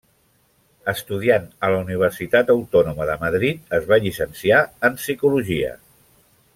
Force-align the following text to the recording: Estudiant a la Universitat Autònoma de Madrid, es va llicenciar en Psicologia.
Estudiant 0.93 1.45
a 1.67 1.69
la 1.75 1.81
Universitat 1.83 2.49
Autònoma 2.55 3.09
de 3.11 3.19
Madrid, 3.27 3.63
es 3.81 3.89
va 3.93 4.03
llicenciar 4.07 4.67
en 4.91 5.01
Psicologia. 5.03 5.75